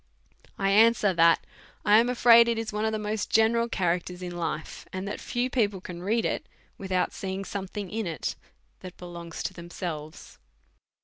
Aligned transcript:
1 0.55 0.67
answer, 0.69 1.13
that 1.13 1.45
i 1.85 1.99
am 1.99 2.09
afraid 2.09 2.47
it 2.47 2.57
is 2.57 2.73
one 2.73 2.85
of 2.85 2.91
the 2.91 2.97
most 2.97 3.29
ge 3.29 3.37
neral 3.41 3.69
characters 3.71 4.23
in 4.23 4.35
life; 4.35 4.83
and 4.91 5.07
that 5.07 5.21
few 5.21 5.47
people 5.47 5.79
can 5.79 6.01
read 6.01 6.25
it, 6.25 6.43
without 6.75 7.13
seeing 7.13 7.43
sometiiing 7.43 7.91
in 7.91 8.07
it 8.07 8.35
that 8.79 8.97
belongs 8.97 9.43
to 9.43 9.53
themselves. 9.53 10.39